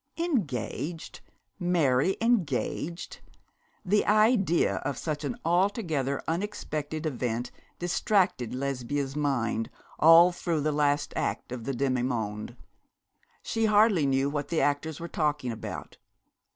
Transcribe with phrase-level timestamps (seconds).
[0.17, 1.21] Engaged:
[1.59, 3.21] Mary engaged!
[3.85, 9.69] The idea of such an altogether unexpected event distracted Lesbia's mind
[9.99, 12.57] all through the last act of the Demi monde.
[13.43, 15.97] She hardly knew what the actors were talking about.